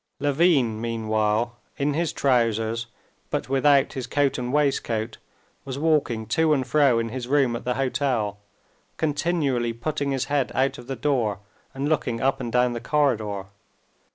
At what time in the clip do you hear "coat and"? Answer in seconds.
4.07-4.51